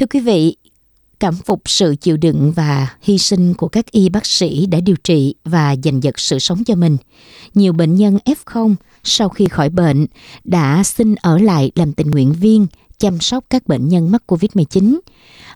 [0.00, 0.56] Thưa quý vị,
[1.20, 4.96] cảm phục sự chịu đựng và hy sinh của các y bác sĩ đã điều
[5.04, 6.96] trị và giành giật sự sống cho mình.
[7.54, 8.74] Nhiều bệnh nhân F0
[9.04, 10.06] sau khi khỏi bệnh
[10.44, 12.66] đã xin ở lại làm tình nguyện viên
[12.98, 14.98] chăm sóc các bệnh nhân mắc COVID-19.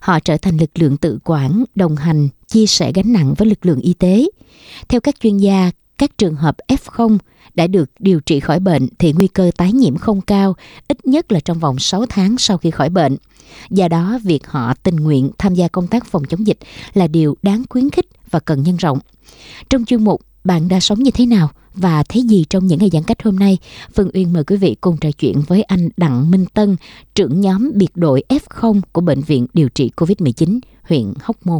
[0.01, 3.65] Họ trở thành lực lượng tự quản, đồng hành, chia sẻ gánh nặng với lực
[3.65, 4.25] lượng y tế.
[4.87, 7.17] Theo các chuyên gia, các trường hợp F0
[7.55, 10.55] đã được điều trị khỏi bệnh thì nguy cơ tái nhiễm không cao,
[10.87, 13.17] ít nhất là trong vòng 6 tháng sau khi khỏi bệnh.
[13.69, 16.59] Do đó, việc họ tình nguyện tham gia công tác phòng chống dịch
[16.93, 18.99] là điều đáng khuyến khích và cần nhân rộng.
[19.69, 22.89] Trong chuyên mục Bạn đã sống như thế nào và thấy gì trong những ngày
[22.93, 23.57] giãn cách hôm nay?
[23.95, 26.75] Phương Uyên mời quý vị cùng trò chuyện với anh Đặng Minh Tân,
[27.15, 31.59] trưởng nhóm biệt đội F0 của Bệnh viện Điều trị COVID-19 huyện Hóc Môn.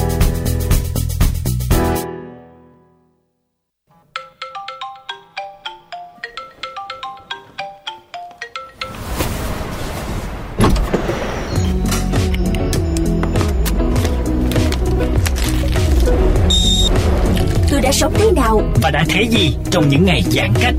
[19.01, 20.75] Đã thấy gì trong những ngày giãn cách?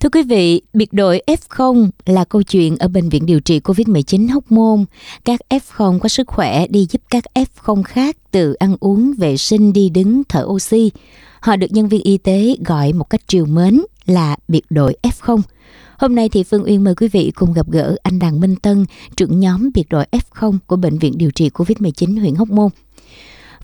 [0.00, 4.32] Thưa quý vị, biệt đội F0 là câu chuyện ở Bệnh viện Điều trị COVID-19
[4.32, 4.84] Hóc Môn.
[5.24, 9.72] Các F0 có sức khỏe đi giúp các F0 khác từ ăn uống, vệ sinh,
[9.72, 10.90] đi đứng, thở oxy.
[11.40, 15.40] Họ được nhân viên y tế gọi một cách triều mến là biệt đội F0.
[16.00, 18.84] Hôm nay thì Phương Uyên mời quý vị cùng gặp gỡ anh Đặng Minh Tân,
[19.16, 22.68] trưởng nhóm biệt đội F0 của Bệnh viện Điều trị COVID-19 huyện Hóc Môn.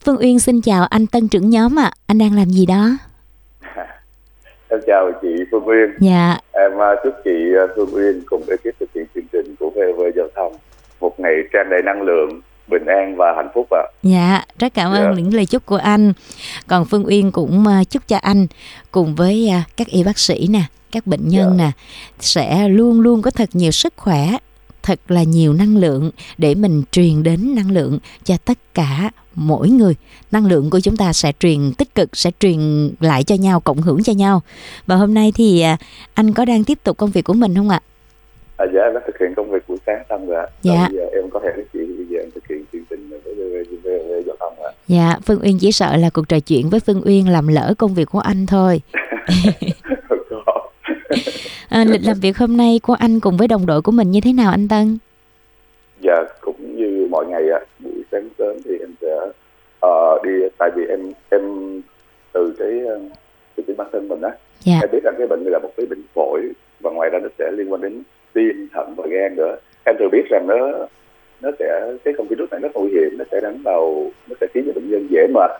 [0.04, 2.88] Phương Uyên xin chào anh Tân trưởng nhóm ạ, anh đang làm gì đó?
[4.69, 5.91] Em chào chị Phương Uyên.
[6.00, 9.70] Dạ, Em à, chúc chị à, Phương Uyên cùng ekip thực hiện chương trình của
[9.70, 10.53] VV Giao thông
[11.00, 13.82] một ngày tràn đầy năng lượng, bình an và hạnh phúc ạ.
[14.03, 15.12] Dạ, rất cảm ơn Dạ.
[15.16, 16.12] những lời chúc của anh.
[16.66, 18.47] Còn Phương Uyên cũng à, chúc cho anh
[18.91, 21.64] cùng với à, các y bác sĩ nè, các bệnh nhân Dạ.
[21.64, 21.70] nè
[22.20, 24.28] sẽ luôn luôn có thật nhiều sức khỏe,
[24.82, 29.69] thật là nhiều năng lượng để mình truyền đến năng lượng cho tất cả mỗi
[29.70, 29.94] người.
[30.32, 33.82] Năng lượng của chúng ta sẽ truyền tích cực, sẽ truyền lại cho nhau, cộng
[33.82, 34.42] hưởng cho nhau.
[34.86, 35.76] Và hôm nay thì à,
[36.14, 37.80] anh có đang tiếp tục công việc của mình không ạ?
[38.56, 40.47] À, dạ em đã thực hiện công việc buổi sáng xong rồi ạ.
[40.62, 40.88] Dạ.
[40.88, 44.24] Bây giờ em có hẹn với chị bây giờ em thực hiện chương trình với
[44.26, 44.70] Giao thông ạ.
[44.88, 47.94] Dạ, Phương Uyên chỉ sợ là cuộc trò chuyện với Phương Uyên làm lỡ công
[47.94, 48.80] việc của anh thôi.
[51.69, 54.21] À, lịch làm việc hôm nay của anh cùng với đồng đội của mình như
[54.25, 54.99] thế nào anh Tân?
[56.03, 59.16] Dạ cũng như mọi ngày ạ, buổi sáng sớm thì em sẽ
[59.81, 61.43] ờ, đi tại vì em em
[62.33, 63.00] từ cái ờ,
[63.56, 64.31] từ cái bản thân mình á
[64.61, 66.41] Dạ, em biết rằng cái bệnh này là một cái bệnh phổi
[66.81, 68.03] và ngoài ra nó sẽ liên quan đến
[68.33, 70.56] tim thận và gan nữa em thừa biết rằng nó
[71.41, 74.47] nó sẽ cái con virus này rất nguy hiểm nó sẽ đánh vào nó sẽ
[74.55, 75.50] khiến cho bệnh nhân dễ mệt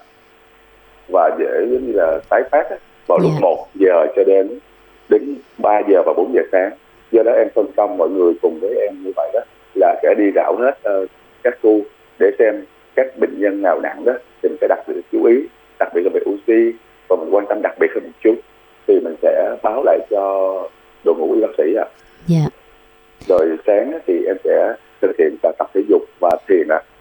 [1.09, 3.41] và dễ giống như là tái phát á, vào lúc Dạ.
[3.41, 4.59] 1 giờ cho đến
[5.09, 6.71] đến 3 giờ và 4 giờ sáng.
[7.13, 9.41] Do đó em phân công mọi người cùng với em như vậy đó
[9.75, 11.07] là sẽ đi rảo hết ờ,
[11.43, 11.81] các khu
[12.19, 14.13] để xem các bệnh nhân nào nặng đó
[14.43, 15.35] thì mình phải đặc biệt chú ý
[15.79, 16.79] đặc biệt là về oxy
[17.09, 18.35] và mình quan tâm đặc biệt hơn một chút
[18.87, 20.55] thì mình sẽ báo lại cho
[21.05, 21.87] đội ngũ y bác sĩ ạ.
[22.27, 22.47] Dạ,
[23.27, 26.77] rồi sáng thì em sẽ thực hiện cả tập thể dục và thiền ạ.
[26.77, 26.96] à,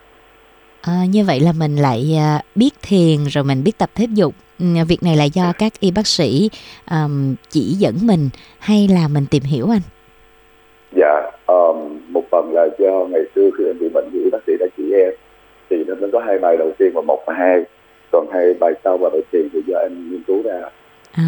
[1.10, 4.34] như vậy là mình lại à, biết thiền rồi mình biết tập thể dục.
[4.60, 6.50] Ừ, Việc này là do các y bác sĩ
[6.86, 8.30] ờm, chỉ dẫn mình
[8.60, 9.82] hay là mình tìm hiểu anh?
[10.98, 14.54] dạ ờm, một phần là do ngày xưa khi em bị bệnh thì bác sĩ
[14.60, 15.14] đã chỉ em
[15.70, 17.64] thì nó có hai bài đầu tiên và một và hai
[18.12, 20.62] còn hai bài sau và bài thiền thì do em nghiên cứu ra
[21.12, 21.24] À,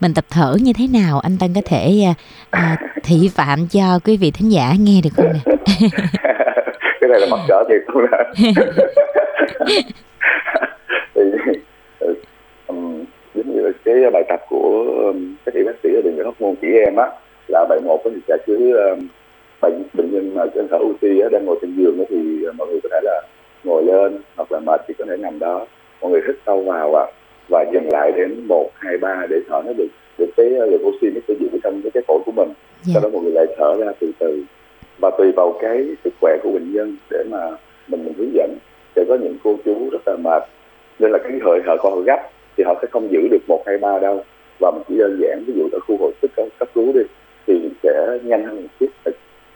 [0.00, 2.14] mình tập thở như thế nào anh Tân có thể à,
[2.50, 5.40] à, thị phạm cho quý vị thính giả nghe được không nè?
[7.10, 8.18] này là mặt cỡ thiệt luôn đó
[11.14, 11.22] thì
[11.98, 12.14] ừ,
[12.66, 13.04] um,
[13.34, 16.24] giống như là cái bài tập của um, các y bác sĩ ở bệnh viện
[16.24, 17.06] hóc môn chỉ em á
[17.48, 19.08] là bài một thì sẽ cứ um,
[19.60, 22.68] bệnh bệnh nhân mà trên thở oxy á, đang ngồi trên giường á, thì mọi
[22.68, 23.22] người có thể là
[23.64, 25.66] ngồi lên hoặc là mệt thì có thể nằm đó.
[26.00, 27.04] Mọi người hít sâu vào à,
[27.48, 31.10] và dừng lại đến một hai ba để thở nó được được cái lượng oxy
[31.14, 32.48] nó sẽ giữ trong cái cái phổi của mình.
[32.82, 32.90] Dạ.
[32.94, 34.44] sau đó mọi người lại thở ra từ từ
[35.00, 37.50] và tùy vào cái sức khỏe của bệnh nhân để mà
[37.88, 38.58] mình mình hướng dẫn.
[38.96, 40.42] Sẽ có những cô chú rất là mệt.
[40.98, 43.78] Nên là cái thời họ còn gấp thì họ sẽ không giữ được một hai
[43.78, 44.24] ba đâu.
[44.60, 47.00] Và mình chỉ đơn giản ví dụ ở khu hồi sức cấp, cứu đi
[47.46, 48.86] thì sẽ nhanh hơn một chút.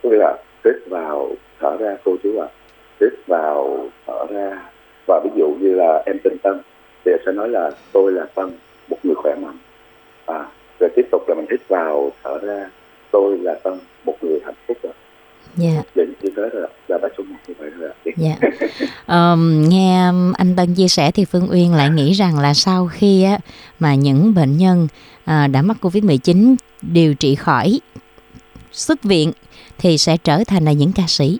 [0.02, 1.30] Có nghĩa là hít vào
[1.60, 2.48] thở ra cô chú ạ.
[3.00, 4.62] Hít vào thở ra.
[5.06, 6.58] Và ví dụ như là em tên tâm
[7.04, 8.50] thì sẽ nói là tôi là tâm
[8.88, 9.58] một người khỏe mạnh.
[10.26, 10.46] À,
[10.80, 12.70] rồi tiếp tục là mình hít vào thở ra.
[13.10, 14.92] Tôi là tâm một người hạnh phúc rồi
[15.56, 15.82] Dạ.
[15.94, 18.36] vậy như thế rồi là bài số một như vậy ạ Dạ.
[19.06, 23.22] Ờm, nghe anh Tân chia sẻ thì Phương Uyên lại nghĩ rằng là sau khi
[23.22, 23.38] á,
[23.80, 24.88] mà những bệnh nhân
[25.24, 27.80] à, đã mắc Covid-19 điều trị khỏi
[28.72, 29.32] xuất viện
[29.78, 31.38] thì sẽ trở thành là những ca sĩ.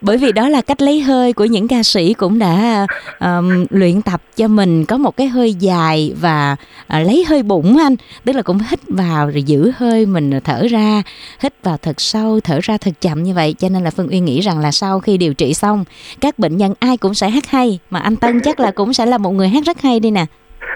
[0.00, 2.86] Bởi vì đó là cách lấy hơi của những ca sĩ cũng đã
[3.20, 7.76] um, luyện tập cho mình có một cái hơi dài và uh, lấy hơi bụng
[7.76, 11.02] anh, tức là cũng hít vào rồi giữ hơi mình thở ra
[11.40, 13.54] hít vào thật sâu thở ra thật chậm như vậy.
[13.58, 15.84] Cho nên là phương uyên nghĩ rằng là sau khi điều trị xong
[16.20, 19.06] các bệnh nhân ai cũng sẽ hát hay mà anh tân chắc là cũng sẽ
[19.06, 20.26] là một người hát rất hay đi nè.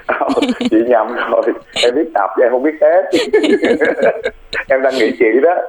[0.70, 1.42] chị nhầm rồi.
[1.82, 3.04] Em biết tập em không biết hát
[4.68, 5.54] em đang nghĩ chị đó.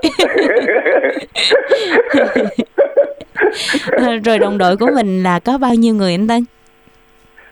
[3.91, 6.45] Ờ, rồi đồng đội của mình là có bao nhiêu người anh tân?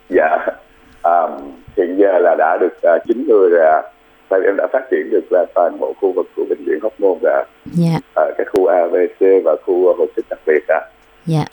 [0.09, 0.37] Dạ
[1.01, 1.27] à,
[1.77, 3.81] hiện giờ là đã được uh, 9 người rồi ạ.
[4.29, 6.79] tại vì em đã phát triển được là toàn bộ khu vực của bệnh viện
[6.83, 7.99] hóc môn rồi dạ.
[8.15, 10.81] à, cái khu ABC và khu hồi sức đặc biệt ạ.
[11.25, 11.45] dạ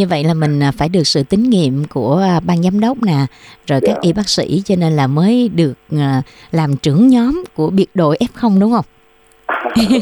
[0.00, 3.02] như vậy là mình à, phải được sự tín nhiệm của à, ban giám đốc
[3.02, 3.18] nè
[3.66, 3.98] rồi các Dạ.
[4.00, 8.16] y bác sĩ cho nên là mới được à, làm trưởng nhóm của biệt đội
[8.20, 8.84] F0 đúng không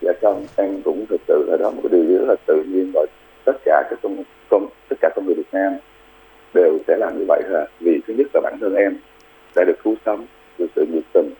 [0.00, 2.90] dạ không em cũng thực sự là đó một cái điều rất là tự nhiên
[2.94, 3.06] rồi
[3.44, 5.72] tất cả các công, công tất cả con người Việt Nam
[6.54, 7.64] đều sẽ làm như vậy ạ.
[7.80, 8.96] vì thứ nhất là bản thân em
[9.56, 10.26] đã được cứu sống
[10.58, 11.34] được sự nhiệt tình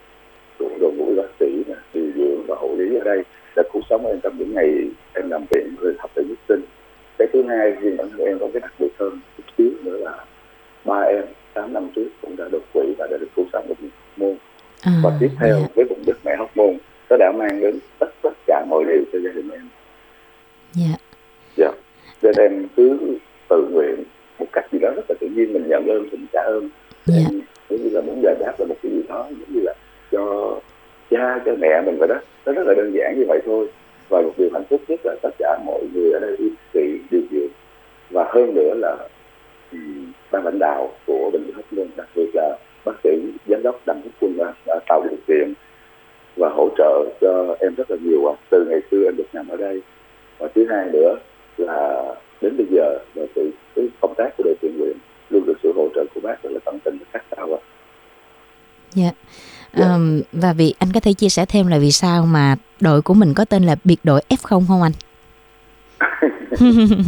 [0.58, 1.62] của đội ngũ bác sĩ
[1.94, 3.22] điều dưỡng và hộ lý ở đây
[3.56, 4.68] đã cứu sống em trong những ngày
[5.14, 6.64] em làm viện rồi học tại nhất sinh
[7.18, 9.96] cái thứ hai riêng bản thân em có cái đặc biệt hơn chút xíu nữa
[9.98, 10.24] là
[10.84, 11.24] ba em
[11.54, 14.36] 8 năm trước cũng đã đột quỵ và đã được cứu sống bệnh môn.
[14.82, 16.78] À, và tiếp theo dạ, với vùng đất mẹ hóc môn
[17.10, 19.68] nó đã mang đến tất tất cả mọi điều cho gia đình em.
[20.72, 20.96] Dạ.
[21.56, 21.70] dạ.
[22.22, 23.18] Nên em cứ
[23.48, 24.04] tự nguyện
[24.38, 26.70] một cách gì đó rất là tự nhiên mình nhận ơn mình trả ơn.
[27.06, 27.14] Dạ.
[27.16, 29.74] em giống như là muốn giải đáp là một cái gì đó giống như là
[30.12, 30.54] cho
[31.10, 32.20] cha cho mẹ mình vậy đó.
[32.46, 33.68] Nó rất là đơn giản như vậy thôi
[34.08, 36.56] và một điều hạnh phúc nhất là tất cả mọi người ở đây y bác
[36.74, 37.48] sĩ điều dưỡng
[38.10, 38.96] và hơn nữa là
[39.72, 43.10] um, ban lãnh đạo của bệnh viện hóc môn đặc biệt là bác sĩ
[43.46, 45.54] giám đốc đặng quốc quân đã, đã tạo điều kiện
[46.36, 48.34] và hỗ trợ cho em rất là nhiều ạ.
[48.50, 49.82] từ ngày xưa em được nằm ở đây
[50.38, 51.16] và thứ hai nữa
[51.56, 52.04] là
[52.40, 54.96] đến bây giờ là từ cái công tác của đội thiện nguyện
[55.30, 57.60] luôn được sự hỗ trợ của bác rất là tận tình và sát sao ạ.
[58.94, 59.10] Dạ.
[59.72, 63.14] Ờm, và vì anh có thể chia sẻ thêm là vì sao mà đội của
[63.14, 64.92] mình có tên là biệt đội F0 không anh?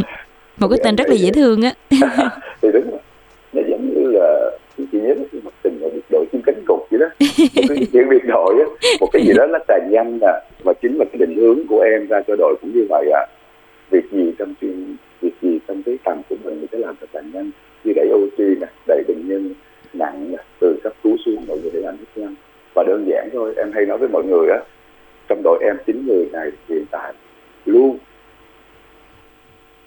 [0.58, 1.72] một cái tên rất là dễ thương á.
[2.62, 3.00] thì đúng rồi
[3.52, 6.80] nó giống như là chị nhớ cái mặt tình là biệt đội chim cánh cụt
[6.90, 7.06] vậy đó
[7.56, 8.66] một cái chuyện biệt đội á
[9.00, 10.32] một cái gì đó nó tài nhanh nè
[10.64, 13.26] và chính là cái định hướng của em ra cho đội cũng như vậy à
[13.90, 17.06] việc gì trong chuyên việc gì trong cái tầm của mình mình sẽ làm thật
[17.12, 17.50] là nhanh
[17.84, 19.54] như đẩy oxy nè đẩy bệnh nhân
[19.94, 22.34] nặng từ cấp cứu xuống mọi người để làm rất nhanh
[22.74, 24.58] và đơn giản thôi, em hay nói với mọi người á,
[25.28, 27.12] trong đội em chín người này hiện tại
[27.66, 27.98] luôn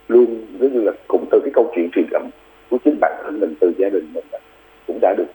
[0.07, 2.29] luôn giống như là cũng từ cái câu chuyện truyền cảm
[2.69, 4.25] của chính bản thân mình, từ gia đình mình
[4.87, 5.27] cũng đã được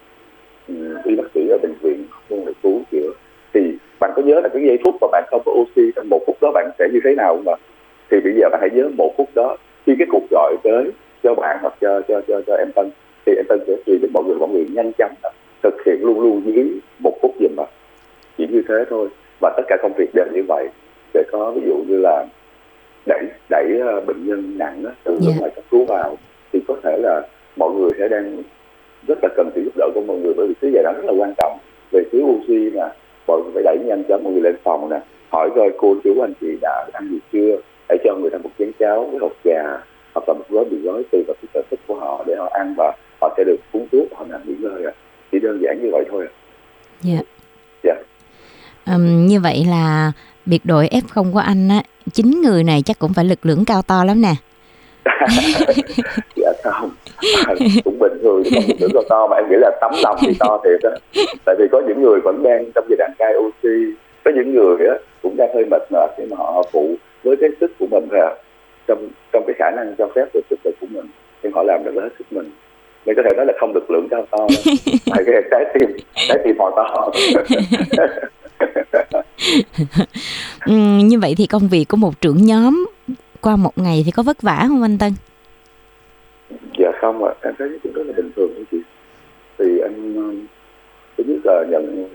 [0.68, 0.74] ừ,
[1.04, 3.12] y bác sĩ ở bệnh viện luôn được cứu chữa
[3.54, 3.60] thì
[4.00, 6.36] bạn có nhớ là cái giây phút mà bạn không có oxy trong một phút
[6.40, 7.56] đó bạn sẽ như thế nào không ạ?
[8.10, 10.90] Thì bây giờ bạn hãy nhớ một phút đó, khi cái cuộc gọi tới
[11.22, 12.90] cho bạn hoặc cho cho cho cho em Tân
[13.26, 15.12] thì em Tân sẽ truyền đến mọi người mọi người nhanh chóng
[15.62, 17.64] thực hiện luôn luôn dưới một phút giùm mà.
[18.38, 19.08] Chỉ như thế thôi.
[19.40, 20.68] Và tất cả công việc đều như vậy.
[21.14, 22.26] Để có ví dụ như là
[23.06, 25.26] đẩy đẩy ờ, bệnh nhân nặng từ Dạ.
[25.26, 26.16] lúc ngoài cấp cứu vào
[26.52, 27.26] thì có thể là
[27.56, 28.42] mọi người sẽ đang
[29.08, 31.04] rất là cần sự giúp đỡ của mọi người bởi vì cái giai đoạn rất
[31.04, 31.58] là quan trọng.
[31.92, 32.86] Về thiếu oxy nè
[33.26, 35.00] mọi người phải đẩy nhanh chóng mọi người lên phòng nè.
[35.28, 37.56] Hỏi coi cô chú anh chị đã ăn gì chưa?
[37.88, 39.62] Hãy cho người ta một chén cháo với hột gà
[40.14, 42.48] hoặc là một gói mì gói tùy vào cái sở thích của họ để họ
[42.52, 44.92] ăn và họ sẽ được uống thuốc họ nằm nghỉ ngơi à.
[45.32, 46.32] chỉ đơn giản như vậy thôi à.
[47.02, 47.18] Dạ.
[47.82, 47.94] Dạ.
[48.86, 50.12] Ừm, như vậy là
[50.46, 51.82] biệt đội F0 của anh á,
[52.12, 54.34] chín người này chắc cũng phải lực lượng cao to lắm nè.
[56.36, 56.90] dạ không
[57.46, 57.54] à,
[57.84, 60.60] cũng bình thường không được to to mà em nghĩ là tấm lòng thì to
[60.64, 60.90] thiệt á
[61.44, 63.94] tại vì có những người vẫn đang trong giai đoạn cai oxy
[64.24, 67.50] có những người á cũng đang hơi mệt mỏi nhưng mà họ phụ với cái
[67.60, 68.30] sức của mình ra
[68.86, 71.06] trong trong cái khả năng cho phép của sức lực của mình
[71.42, 72.50] nhưng họ làm được hết sức mình
[73.06, 74.46] mình có thể nói là không được lượng cao to
[75.10, 77.10] phải cái trái tim trái tim họ to
[80.66, 80.72] ừ,
[81.04, 82.86] như vậy thì công việc của một trưởng nhóm
[83.40, 85.12] qua một ngày thì có vất vả không anh Tân?
[86.78, 87.48] Dạ không ạ, à.
[87.48, 88.78] em thấy cũng rất là bình thường thôi chị.
[89.58, 90.14] Thì anh
[91.18, 92.08] thứ nhất là nhận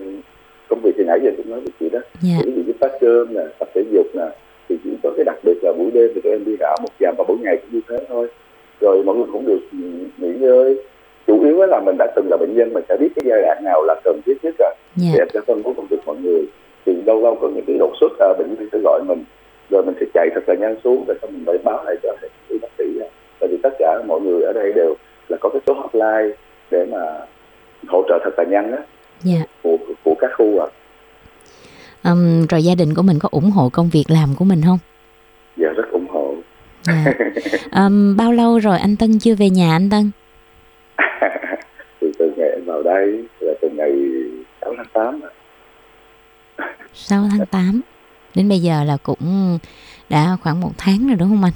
[0.70, 2.00] công việc thì nãy giờ cũng nói với chị đó.
[2.22, 2.38] Dạ.
[2.46, 4.26] Ví dụ như phát cơm nè, tập thể dục nè,
[4.70, 6.90] thì chỉ có cái đặc biệt là buổi đêm thì tụi em đi rã một
[7.00, 8.28] dặm và mỗi ngày cũng như thế thôi.
[8.82, 9.60] Rồi mọi người cũng được
[10.18, 10.84] nghỉ ngơi.
[11.28, 13.64] Chủ yếu là mình đã từng là bệnh nhân mình sẽ biết cái giai đoạn
[13.64, 14.74] nào là cần thiết nhất rồi.
[14.96, 15.10] Dạ.
[15.18, 16.46] Em sẽ phân bố công việc mọi người.
[16.86, 19.24] Thì lâu lâu có những cái đột xuất à, bệnh nhân sẽ gọi mình
[19.70, 22.16] rồi mình sẽ chạy thật là nhanh xuống rồi xong mình phải báo lại cho
[22.50, 22.84] y bác sĩ
[23.40, 24.96] tại vì tất cả mọi người ở đây đều
[25.30, 26.36] là có cái số hotline
[26.72, 27.00] để mà
[27.88, 28.88] hỗ trợ thật là nhanh đó yeah.
[29.24, 29.44] Dạ.
[29.64, 30.68] của, của các khu ạ
[32.04, 32.12] à.
[32.12, 34.80] um, rồi gia đình của mình có ủng hộ công việc làm của mình không
[35.58, 36.36] dạ rất ủng hộ
[37.72, 37.86] Dạ.
[37.86, 40.12] um, bao lâu rồi anh Tân chưa về nhà anh Tân?
[42.02, 43.92] Từ từ ngày em vào đây là từ ngày
[44.62, 45.22] 6 tháng 8
[46.94, 47.82] 6 tháng 8
[48.36, 49.58] đến bây giờ là cũng
[50.10, 51.54] đã khoảng một tháng rồi đúng không anh?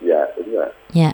[0.00, 1.12] Dạ đúng rồi dạ.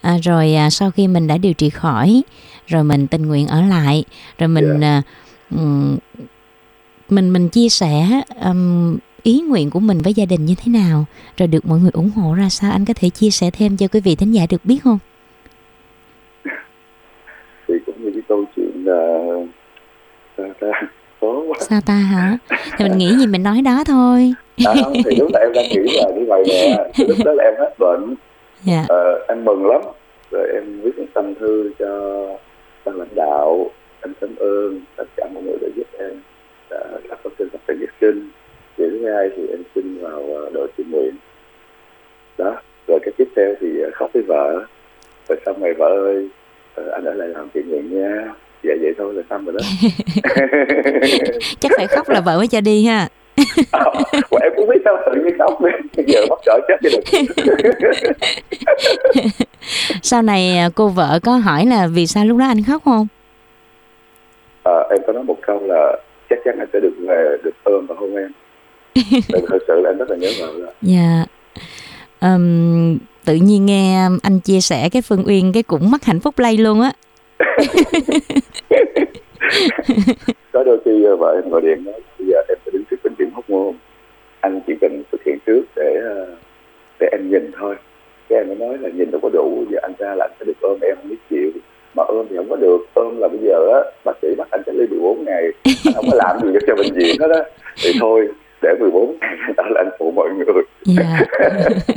[0.00, 2.22] À, rồi à, sau khi mình đã điều trị khỏi
[2.66, 4.04] rồi mình tình nguyện ở lại
[4.38, 4.88] rồi mình dạ.
[4.88, 5.02] à,
[7.08, 8.96] mình mình chia sẻ um,
[9.28, 11.04] ý nguyện của mình với gia đình như thế nào?
[11.36, 12.72] Rồi được mọi người ủng hộ ra sao?
[12.72, 14.98] Anh có thể chia sẻ thêm cho quý vị thính giả được biết không?
[17.68, 19.24] Thì cũng như cái câu chuyện là
[21.20, 21.58] khó quá.
[21.60, 22.38] Sao ta hả?
[22.78, 24.32] Thì mình nghĩ gì mình nói đó thôi.
[24.64, 27.54] À, thì lúc đó em đang nghĩ là như vậy nè lúc đó là em
[27.58, 28.06] hết bệnh.
[28.06, 28.16] Yeah.
[28.64, 28.84] Dạ.
[28.88, 29.82] ờ, em mừng lắm.
[30.30, 32.20] Rồi em viết một tâm thư cho
[32.84, 33.70] ban lãnh đạo.
[34.02, 36.12] Em cảm ơn tất cả mọi người đã giúp em
[36.70, 38.30] đã đã có sinh tập thể sinh
[38.78, 41.14] điều thứ hai thì em xin vào ờ, đội tình nguyện.
[42.38, 44.64] Đó rồi cái tiếp theo thì ờ, khóc với vợ.
[45.28, 46.28] Rồi xong ngày vợ ơi
[46.74, 48.34] ờ, anh ở lại làm thiện nguyện nha.
[48.62, 49.60] Dạ vậy thôi là xong rồi đó.
[51.60, 53.08] Chắc phải khóc là vợ mới cho đi ha.
[53.72, 53.84] À,
[54.42, 55.60] em cũng biết sao tự nhiên khóc
[56.06, 57.00] giờ mất cỡ chết cho được.
[60.02, 63.06] Sau này cô vợ có hỏi là vì sao lúc đó anh khóc không?
[64.64, 65.96] À, em có nói một câu là
[66.30, 68.32] chắc chắn anh sẽ được về được ôm và hôn em
[69.48, 71.24] Thật sự là em rất là nhớ vợ dạ.
[72.20, 76.38] Um, tự nhiên nghe anh chia sẻ cái phương uyên cái cũng mất hạnh phúc
[76.38, 76.92] lây luôn á.
[80.52, 82.96] Có đôi khi ờ, vợ em gọi điện nói bây giờ em phải đứng trước
[83.04, 83.74] bệnh viện hóc môn.
[84.40, 86.26] Anh chỉ cần thực hiện trước để ờ,
[87.00, 87.76] để em nhìn thôi.
[88.28, 90.46] Cái em mới nói là nhìn đâu có đủ giờ anh ra là anh phải
[90.46, 91.50] được ôm em không biết chịu.
[91.94, 94.62] Mà ôm thì không có được ôm là bây giờ á bác sĩ bắt anh
[94.66, 97.42] sẽ ly 14 ngày anh không có làm gì cho bệnh viện hết á.
[97.82, 98.28] Thì thôi
[98.62, 100.62] để 14 ngày đó là anh phụ mọi người
[100.98, 101.28] yeah.
[101.36, 101.94] Dạ.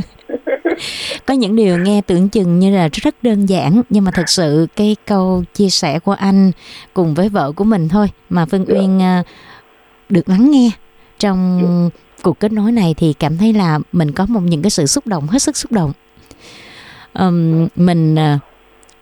[1.26, 4.68] có những điều nghe tưởng chừng như là rất đơn giản nhưng mà thật sự
[4.76, 6.52] cái câu chia sẻ của anh
[6.94, 8.76] cùng với vợ của mình thôi mà Phương dạ.
[8.76, 9.26] Uyên uh,
[10.10, 10.72] được lắng nghe
[11.20, 12.00] trong dạ.
[12.22, 15.08] cuộc kết nối này thì cảm thấy là mình có một những cái sự xúc
[15.08, 15.92] động hết sức xúc động
[17.14, 18.42] um, mình uh,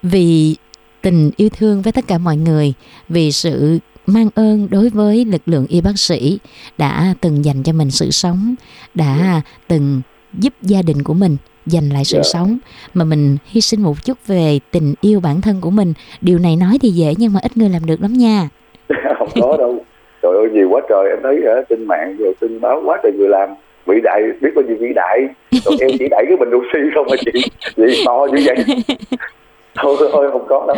[0.04, 0.56] vì
[1.02, 2.74] tình yêu thương với tất cả mọi người
[3.10, 6.40] vì sự mang ơn đối với lực lượng y bác sĩ
[6.78, 8.56] đã từng dành cho mình sự sống
[8.96, 10.02] đã từng
[10.34, 12.26] giúp gia đình của mình giành lại sự yeah.
[12.26, 12.30] Dạ.
[12.34, 12.58] sống.
[12.94, 15.94] Mà mình hy sinh một chút về tình yêu bản thân của mình.
[16.22, 18.50] Điều này nói thì dễ nhưng mà ít người làm được lắm nha.
[19.20, 19.78] Không có đâu.
[20.22, 21.10] Trời ơi nhiều quá trời.
[21.10, 23.50] Em thấy ở trên mạng rồi tin báo quá trời người làm.
[23.86, 25.20] Vĩ đại biết bao nhiêu vĩ đại.
[25.66, 27.42] Còn em chỉ đẩy cái bình oxy không mà chị?
[27.78, 28.66] Gì to như vậy
[29.82, 30.78] thôi thôi không có đâu.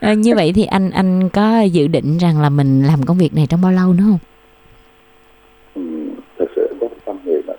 [0.00, 3.34] À, như vậy thì anh anh có dự định rằng là mình làm công việc
[3.34, 4.18] này trong bao lâu nữa không?
[5.74, 5.82] Ừ,
[6.38, 7.56] thật sự có tâm niệm là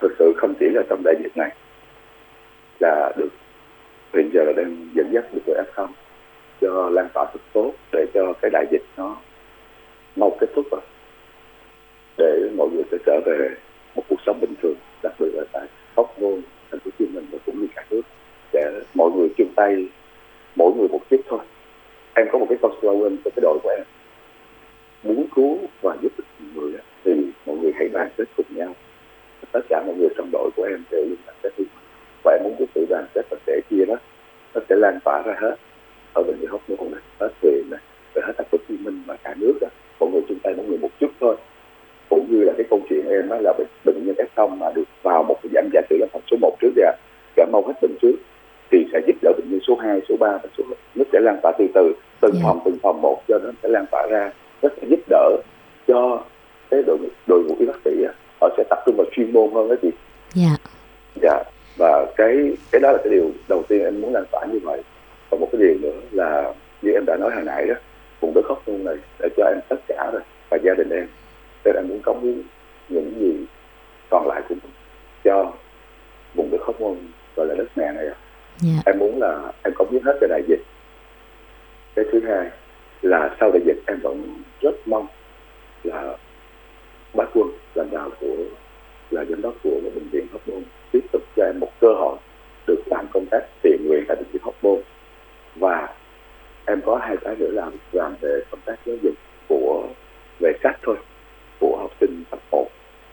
[0.00, 1.50] thực sự không chỉ là trong đại dịch này
[2.80, 3.28] là được
[4.14, 5.86] hiện giờ là đang dẫn dắt được người F0
[6.60, 9.16] cho lan tỏa thật tốt để cho cái đại dịch nó
[10.16, 10.80] mau kết thúc rồi
[12.18, 13.48] để mọi người sẽ trở về
[13.96, 17.06] một cuộc sống bình thường đặc biệt là tại Hóc Môn, thành phố Hồ Chí
[17.14, 18.02] Minh và cũng như cả nước.
[18.52, 19.86] Để mọi người chung tay
[20.56, 21.38] mỗi người một chút thôi.
[22.14, 23.84] Em có một cái câu slogan cho cái đội của em.
[25.02, 26.72] Muốn cứu và giúp được mọi người
[27.04, 27.12] thì
[27.46, 28.74] mọi người hãy đoàn kết cùng nhau.
[29.52, 31.50] Tất cả mọi người trong đội của em đều luôn đoàn kết.
[31.58, 31.64] Đi
[32.24, 33.96] và em muốn cái sự đoàn kết và sẻ chia đó
[34.54, 35.56] nó sẽ lan tỏa ra hết.
[36.12, 37.80] Ở bệnh viện hóc môn này hết về này
[38.14, 39.68] rồi hết thành phố hồ chí minh và cả nước đó.
[40.00, 41.36] Mọi người chung tay mỗi người một chút thôi
[42.14, 44.84] cũng như là cái câu chuyện em đó là bệnh, bệnh nhân F0 mà được
[45.02, 46.92] vào một cái giảm giả sử là phòng số 1 trước ra
[47.36, 48.16] cảm mau hết bệnh trước
[48.70, 51.38] thì sẽ giúp đỡ bệnh nhân số 2, số 3 và số nó sẽ lan
[51.42, 52.40] tỏa từ từ từng Dạ.
[52.42, 54.30] phòng từng phòng một cho nó sẽ lan tỏa ra.
[54.62, 55.36] Nó sẽ giúp đỡ
[55.88, 56.22] cho
[56.70, 57.90] cái đội đội ngũ y bác sĩ
[58.40, 59.90] họ sẽ tập trung vào chuyên môn hơn đó chị.
[60.34, 60.56] Dạ.
[61.22, 61.42] Dạ.
[61.76, 64.82] Và cái cái đó là cái điều đầu tiên em muốn lan tỏa như vậy.
[65.30, 66.52] Và một cái điều nữa là
[66.82, 67.74] như em đã nói hồi nãy đó
[68.20, 71.06] vùng đất khóc luôn này để cho em tất cả rồi và gia đình em
[71.64, 72.42] nên em muốn cống hiến
[72.88, 73.46] những gì
[74.10, 74.72] còn lại của mình
[75.24, 75.52] cho
[76.34, 76.96] vùng đất khóc môn
[77.36, 78.16] gọi là đất mẹ này ạ.
[78.56, 78.72] dạ.
[78.86, 80.60] Em muốn là em cống hiến hết cho đại dịch.
[81.94, 82.50] Cái thứ hai
[83.02, 85.06] là sau đại dịch em vẫn rất mong
[85.82, 86.16] là
[87.14, 88.36] bác quân lãnh đạo của
[89.10, 92.16] là giám đốc của bệnh viện Hóc Môn tiếp tục cho em một cơ hội
[92.66, 94.80] được làm công tác thiện nguyện tại bệnh viện Hóc Môn.
[95.56, 95.88] Và
[96.66, 99.14] em có hai cái nữa làm làm về công tác giáo dục
[99.48, 99.88] của
[100.40, 100.96] về sách thôi
[101.64, 102.66] của học sinh cấp 1,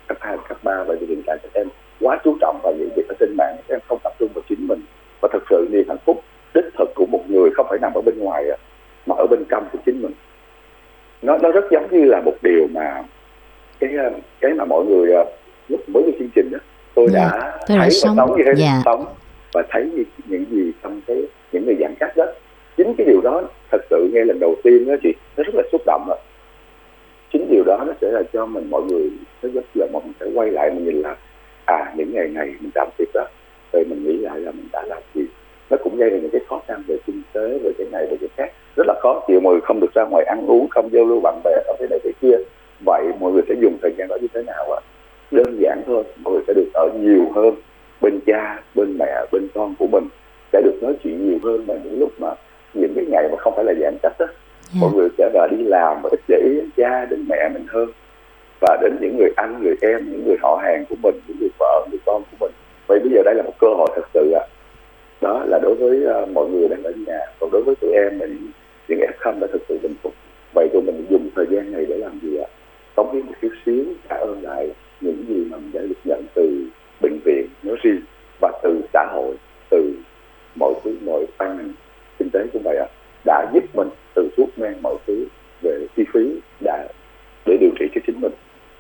[0.08, 1.68] cấp 2, cấp 3 và hiện tại các em
[2.02, 3.56] quá chú trọng vào những việc ở trên mạng.
[3.68, 4.80] Các em không tập trung vào chính mình.
[5.22, 8.02] Và thật sự niềm hạnh phúc đích thực của một người không phải nằm ở
[8.06, 8.44] bên ngoài
[9.06, 10.12] mà ở bên trong của chính mình.
[11.22, 13.04] Nó nó rất giống như là một điều mà
[13.80, 15.24] cái ờ, cái mà mọi người ờ,
[15.68, 16.58] lúc mới vô chương trình đó
[16.96, 18.38] tôi Dạ, đã tôi thấy sống, và sống.
[18.38, 18.82] như thế dạ.
[18.86, 19.06] sống
[19.54, 21.18] và thấy những, những gì trong cái
[21.52, 22.26] những người giãn cách đó.
[22.78, 23.42] Chính cái điều đó
[23.72, 26.18] thật sự nghe lần đầu tiên đó chị nó rất là xúc động rồi
[27.34, 29.10] chính điều đó nó sẽ là cho mình, mọi người,
[29.44, 31.16] nó rất là mình sẽ quay lại, mình nhìn là
[31.66, 33.26] à những ngày này mình làm việc đó.
[33.74, 35.22] Rồi mình nghĩ lại là mình đã làm gì.
[35.70, 38.18] Nó cũng gây ra những cái khó khăn về kinh tế, về cái này, về
[38.22, 38.54] cái khác.
[38.76, 41.20] Rất là khó chịu mọi người không được ra ngoài ăn uống, không giao lưu
[41.24, 42.36] bạn bè ở cái này cái kia.
[42.86, 44.80] Vậy mọi người sẽ dùng thời gian đó như thế nào ạ?
[45.32, 47.56] Đơn giản thôi, mọi người sẽ được ở nhiều hơn.
[48.02, 50.04] Bên cha, bên mẹ, bên con của mình
[50.54, 52.28] sẽ được nói chuyện nhiều hơn vào những lúc mà
[52.74, 54.26] những cái ngày mà không phải là giãn cách đó
[54.74, 54.82] yeah.
[54.82, 57.66] mọi người sẽ là đi làm và ít để ý đến cha đến mẹ mình
[57.68, 57.90] hơn.
[58.62, 61.50] Và đến những người anh người em những người họ hàng của mình những người
[61.60, 62.52] vợ người con của mình.
[62.88, 64.46] Vậy bây giờ đây là một cơ hội thật sự ạ.
[65.22, 68.18] Đó là đối với uh, mọi người đang ở nhà còn đối với tụi em
[68.20, 68.52] mình
[68.88, 70.14] những, f không đã thực sự bình phục.
[70.56, 72.48] Vậy tụi mình dùng thời gian này để làm gì ạ?
[72.96, 74.70] Cống hiến một chút xíu trả ơn lại
[75.02, 76.64] những gì mà mình đã được nhận từ
[77.02, 78.02] bệnh viện nói riêng
[78.42, 79.36] và từ xã hội
[79.70, 79.94] từ
[80.56, 81.74] mọi thứ mọi ban ngành
[82.20, 82.88] kinh tế cũng vậy ạ
[83.26, 85.26] đã giúp mình từ thuốc men mọi thứ
[85.62, 86.88] về chi phí đã
[87.46, 88.32] để điều trị cho chính mình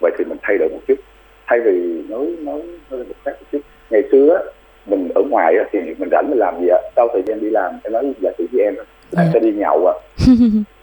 [0.01, 0.99] vậy thì mình thay đổi một chút
[1.47, 4.43] thay vì nói nói hơi một khác một chút ngày xưa á,
[4.85, 7.49] mình ở ngoài á, thì mình rảnh mình làm gì ạ sau thời gian đi
[7.49, 9.31] làm em nói giả sử với em á, là em Dạ.
[9.33, 9.93] sẽ đi nhậu ạ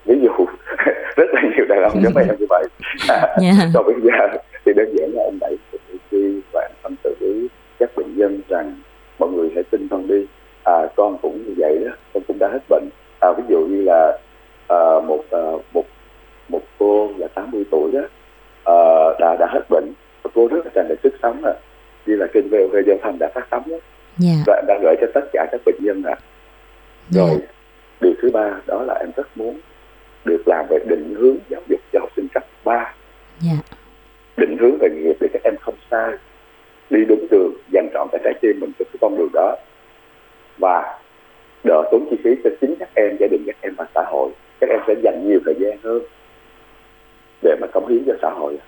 [0.05, 0.47] ví dụ
[1.17, 2.65] rất là nhiều đàn ông giống em như vậy
[3.41, 5.79] dạ còn bây giờ thì đơn giản là em đẩy sự
[6.11, 7.49] đi và em tâm sự với
[7.79, 8.75] các bệnh nhân rằng
[9.19, 10.27] mọi người hãy tin con đi
[10.65, 12.89] à, con cũng như vậy đó con cũng đã hết bệnh
[13.21, 14.19] à, ví dụ như là
[14.69, 15.39] à, một à,
[15.73, 15.85] một
[16.49, 18.01] một cô là 80 tuổi đó
[18.65, 18.77] à,
[19.21, 21.53] đã đã hết bệnh và cô rất là tràn đầy sức sống à.
[22.07, 23.77] như là kênh VOV giao thông đã phát sóng đó,
[24.19, 26.17] dạ và đã gửi cho tất cả các bệnh nhân à.
[27.11, 27.39] dạ rồi
[28.01, 29.61] điều thứ ba đó là em rất muốn
[30.25, 32.95] được làm về định hướng giáo dục cho học sinh cấp 3
[33.41, 33.53] dạ
[34.37, 36.11] định hướng về nghề nghiệp để các em không sai
[36.91, 39.57] đi đúng đường dành trọn cả trái tim mình cho cái con đường đó
[40.59, 40.99] và
[41.65, 42.89] đỡ tốn chi phí cho chính các
[43.61, 44.31] em và xã hội.
[44.61, 46.03] Các em sẽ dành nhiều thời gian hơn
[47.43, 48.59] để mà cống hiến cho xã hội.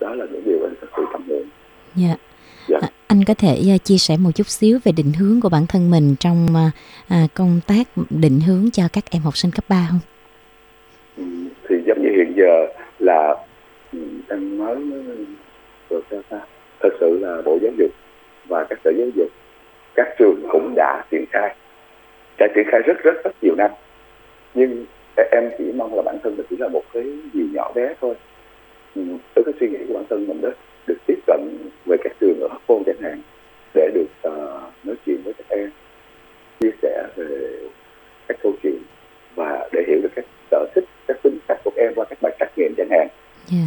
[0.00, 1.48] Đó là những điều em thật sự cảm ơn.
[1.94, 2.14] Dạ.
[2.68, 2.78] Dạ.
[2.82, 5.66] À, anh có thể à, chia sẻ một chút xíu về định hướng của bản
[5.68, 6.70] thân mình trong à,
[7.08, 10.00] à, công tác định hướng cho các em học sinh cấp 3 không?
[11.16, 11.24] Ừ,
[11.68, 12.66] thì giống như hiện giờ
[12.98, 13.34] là
[13.92, 14.76] ừ, em nói
[15.90, 16.40] rồi sao ta.
[16.80, 17.90] Thật sự là bộ giáo dục
[18.48, 19.28] và các sở giáo dục
[19.94, 21.54] các trường cũng đã triển khai.
[22.38, 23.70] Đã triển khai rất rất rất nhiều năm
[24.54, 24.86] nhưng
[25.32, 28.14] em chỉ mong là bản thân mình chỉ là một cái gì nhỏ bé thôi.
[28.94, 29.02] Ừ,
[29.34, 30.48] với cái suy nghĩ của bản thân mình đó
[30.86, 31.40] được tiếp cận
[31.86, 33.20] về các trường ở Hóc Môn chẳng hạn
[33.74, 35.70] để được ờ, nói chuyện với các em
[36.60, 37.58] chia sẻ về
[38.28, 38.78] các câu chuyện
[39.34, 42.18] và để hiểu được các sở thích các tính cách của các em qua các
[42.22, 43.08] bài trắc nghiệm chẳng hạn.
[43.46, 43.58] Dạ.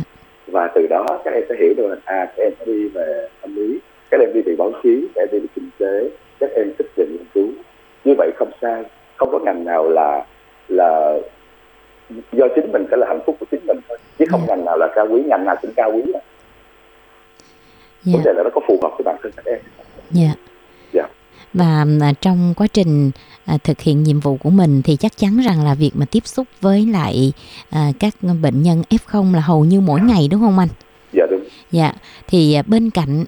[0.47, 3.27] Và từ đó các em sẽ hiểu được là à các em sẽ đi về
[3.41, 3.79] tâm lý
[4.11, 6.87] các em đi về báo chí các em đi về kinh tế các em thích
[6.95, 7.47] về nghiên cứu.
[8.03, 8.83] Như vậy không sai
[9.15, 10.25] không có ngành nào là
[10.73, 11.17] là
[12.31, 13.97] do chính mình sẽ là hạnh phúc của chính mình thôi.
[14.19, 16.19] Chứ không ngành nào là cao quý ngành nào cũng cao quý á.
[18.03, 18.13] dạ.
[18.13, 19.59] Vấn đề là nó có phù hợp với bản thân các em.
[20.11, 20.33] Dạ.
[20.93, 21.03] Dạ.
[21.53, 23.11] và à, trong quá trình
[23.45, 26.27] à, thực hiện nhiệm vụ của mình thì chắc chắn rằng là việc mà tiếp
[26.27, 27.33] xúc với lại
[27.69, 30.69] à, các bệnh nhân F0 là hầu như mỗi ngày đúng không anh?
[31.13, 31.43] dạ đúng.
[31.71, 31.93] Dạ,
[32.27, 33.25] thì à, bên cạnh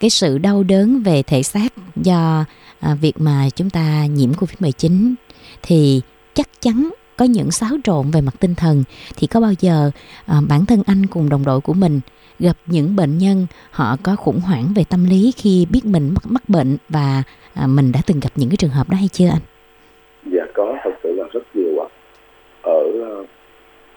[0.00, 2.44] cái sự đau đớn về thể xác do
[2.80, 5.14] à, việc mà chúng ta nhiễm Covid-19
[5.62, 6.00] thì
[6.38, 8.84] chắc chắn có những xáo trộn về mặt tinh thần
[9.16, 9.90] thì có bao giờ
[10.26, 12.00] à, bản thân anh cùng đồng đội của mình
[12.38, 16.22] gặp những bệnh nhân họ có khủng hoảng về tâm lý khi biết mình mắc,
[16.28, 17.22] mắc bệnh và
[17.54, 19.42] à, mình đã từng gặp những cái trường hợp đó hay chưa anh?
[20.32, 21.88] Dạ có, thật sự là rất nhiều ạ.
[22.62, 23.26] Ở uh,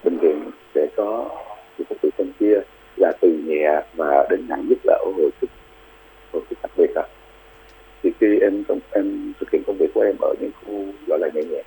[0.03, 1.29] bệnh viện sẽ có
[1.77, 2.59] những cái sự phân chia
[2.95, 5.49] là từ nhẹ và đến nặng nhất là ở hồi sức
[6.33, 7.03] hồi sức đặc biệt ạ.
[8.03, 11.29] Thì khi em em thực hiện công việc của em ở những khu gọi là
[11.33, 11.63] nhẹ nhẹ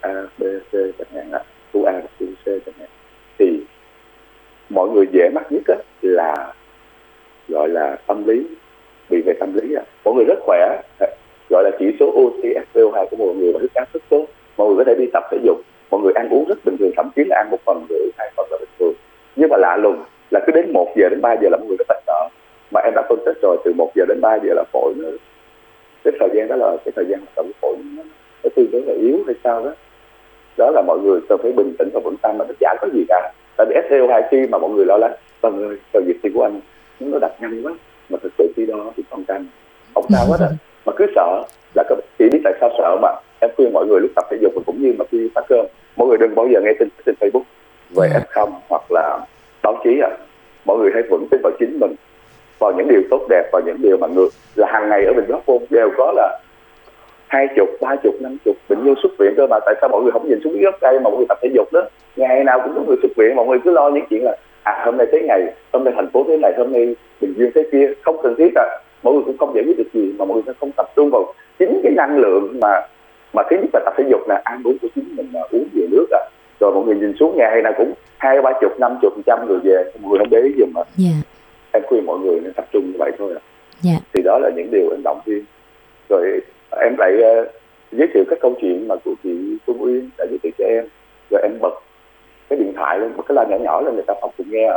[0.00, 1.40] A, B, C chẳng hạn ạ,
[1.72, 2.88] khu A, khu C chẳng hạn.
[3.38, 3.60] Thì
[4.68, 5.62] mọi người dễ mắc nhất
[6.02, 6.52] là
[7.48, 8.46] gọi là tâm lý
[9.10, 9.82] bị về tâm lý à.
[10.04, 10.82] mọi người rất khỏe
[11.50, 14.26] gọi là chỉ số oxy SpO2 của mọi người và huyết áp rất tốt.
[14.56, 15.56] Mọi người có thể đi tập thể dục
[15.90, 18.30] mọi người ăn uống rất bình thường thậm chí là ăn một phần rưỡi hai
[18.36, 18.92] phần là bình thường.
[19.36, 21.76] Nhưng mà lạ lùng là cứ đến 1 giờ đến 3 giờ là mọi người
[21.76, 22.28] rất bệnh sợ.
[22.70, 25.08] Mà em đã phân tích rồi từ 1 giờ đến 3 giờ là phổi nó
[26.04, 28.02] cái thời gian đó là cái thời gian hoạt động của phổi nó,
[28.44, 29.72] nó tương đối là yếu hay sao đó
[30.98, 33.32] mọi người cần phải bình tĩnh và vững tâm mà nó chả có gì cả.
[33.56, 36.42] Tại vì SPO2 khi mà mọi người lo lắng vâng ơi cầu dịch thì của
[36.42, 36.60] anh
[37.00, 37.72] nó đặt nhanh quá
[38.08, 39.46] mà thực sự khi đó thì con canh
[39.94, 40.48] không sao hết á.
[40.86, 41.42] Mà cứ sợ
[41.74, 43.08] là các chỉ biết tại sao sợ mà
[43.40, 46.08] em khuyên mọi người lúc tập thể dục cũng như mà khi phát cơm mọi
[46.08, 47.42] người đừng bao giờ nghe tin trên Facebook
[47.90, 48.20] về dạ.
[48.32, 49.18] F0 hoặc là
[49.62, 50.10] báo chí à.
[50.64, 51.94] Mọi người hãy vững tin vào chính mình
[52.58, 55.24] vào những điều tốt đẹp và những điều mà người là hàng ngày ở bình
[55.28, 56.38] Bắc Phôn đều có là
[57.28, 60.02] hai chục ba chục năm chục bệnh nhân xuất viện cơ mà tại sao mọi
[60.02, 61.80] người không nhìn xuống gốc cây mà mọi người tập thể dục đó
[62.16, 64.82] ngày nào cũng có người xuất viện mọi người cứ lo những chuyện là à
[64.84, 67.62] hôm nay thế ngày hôm nay thành phố thế này hôm nay bình dương thế
[67.72, 68.66] kia không cần thiết à
[69.02, 71.10] mọi người cũng không giải quyết được gì mà mọi người sẽ không tập trung
[71.10, 72.86] vào chính cái năng lượng mà
[73.32, 75.64] mà thứ nhất là tập thể dục là ăn uống của chính mình là uống
[75.74, 76.20] nhiều nước à
[76.60, 79.38] rồi mọi người nhìn xuống ngày hay nào cũng hai ba chục năm chục trăm
[79.48, 80.90] người về mọi người không để ý gì mà yeah.
[80.96, 81.30] Dạ.
[81.72, 83.40] em khuyên mọi người nên tập trung như vậy thôi à.
[83.84, 84.00] yeah.
[84.02, 84.08] Dạ.
[84.12, 85.44] thì đó là những điều em động viên
[86.08, 86.40] rồi
[86.80, 87.48] em lại uh,
[87.92, 90.84] giới thiệu các câu chuyện mà của chị Phương Uyên đã giới thiệu cho em
[91.30, 91.74] rồi em bật
[92.50, 94.68] cái điện thoại lên một cái loa nhỏ nhỏ lên người ta không cùng nghe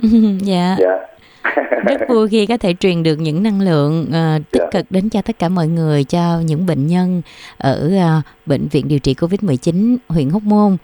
[0.42, 1.06] dạ dạ
[1.84, 4.72] rất vui khi có thể truyền được những năng lượng uh, tích yeah.
[4.72, 4.80] Dạ.
[4.80, 7.22] cực đến cho tất cả mọi người cho những bệnh nhân
[7.58, 10.76] ở uh, bệnh viện điều trị covid 19 huyện hóc môn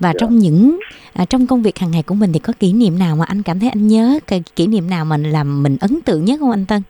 [0.00, 0.14] và yeah.
[0.14, 0.18] Dạ.
[0.20, 0.78] trong những
[1.22, 3.42] uh, trong công việc hàng ngày của mình thì có kỷ niệm nào mà anh
[3.42, 6.50] cảm thấy anh nhớ cái kỷ niệm nào mà làm mình ấn tượng nhất không
[6.50, 6.82] anh Tân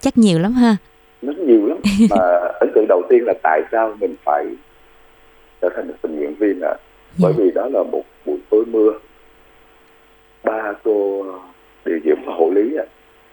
[0.00, 0.76] chắc nhiều lắm ha
[1.22, 1.78] rất nhiều lắm
[2.10, 4.46] mà ấn tượng đầu tiên là tại sao mình phải
[5.62, 6.80] trở thành một tình nguyện viên ạ à.
[7.18, 8.92] bởi vì đó là một buổi tối mưa
[10.44, 11.26] ba cô
[11.84, 12.84] điều dưỡng và hộ lý à,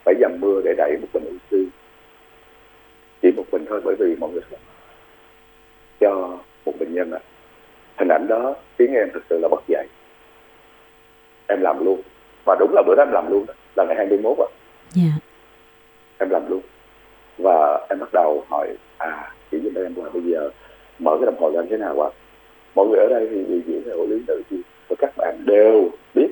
[0.06, 1.68] phải dầm mưa để đẩy một bình oxy
[3.22, 4.42] chỉ một bình thôi bởi vì mọi người
[6.00, 7.20] cho một bệnh nhân à.
[7.98, 9.88] hình ảnh đó khiến em thực sự là bất dậy
[11.48, 12.02] em làm luôn
[12.46, 14.50] và đúng là bữa đó em làm luôn đó, là ngày 21 ạ à.
[15.02, 15.14] yeah.
[16.18, 16.62] em làm luôn
[17.38, 20.50] và em bắt đầu hỏi à chị giúp em là bây giờ
[21.00, 22.10] mở cái đồng hồ lên thế nào ạ?
[22.76, 25.90] Mọi người ở đây thì điều diễn hộ lý nữ thì và các bạn đều
[26.16, 26.28] biết.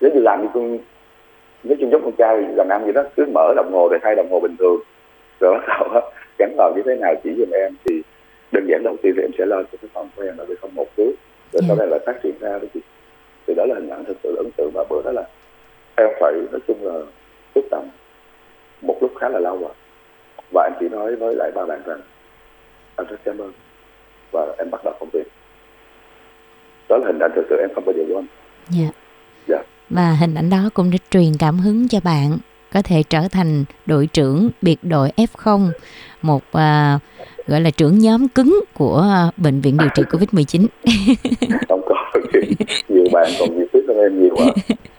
[0.00, 0.78] Nếu như làm như con
[1.62, 4.14] nếu chung giống con trai làm ăn gì đó cứ mở đồng hồ để thay
[4.14, 4.80] đồng hồ bình thường.
[5.40, 6.00] Rồi bắt đầu
[6.38, 8.02] gắn vào như thế nào chỉ giùm em thì
[8.52, 10.86] đơn giản đầu tiên thì em sẽ lên cái phòng của em là không một
[10.96, 11.12] trước.
[11.52, 12.80] Rồi sau đây là phát triển ra đó chị.
[13.46, 15.22] Thì đó là hình ảnh thực sự ấn tượng và bữa đó là
[15.96, 17.00] em phải nói chung là
[17.54, 17.88] xúc động
[18.82, 19.70] một lúc khá là lâu rồi
[20.52, 22.00] và em chỉ nói với lại ba bạn rằng
[22.96, 23.52] anh rất cảm ơn
[24.32, 25.28] và em bắt đầu công việc.
[26.88, 28.26] Đó là hình ảnh thực sự em không bao giờ quên.
[28.68, 28.88] Dạ.
[29.48, 29.58] Dạ.
[29.90, 32.38] Và hình ảnh đó cũng đã truyền cảm hứng cho bạn
[32.72, 35.70] có thể trở thành đội trưởng biệt đội F0
[36.22, 37.02] một uh,
[37.46, 39.04] gọi là trưởng nhóm cứng của
[39.36, 40.66] bệnh viện điều trị Covid-19
[41.68, 41.94] không có
[42.88, 44.46] nhiều bạn còn nhiệt huyết hơn em nhiều quá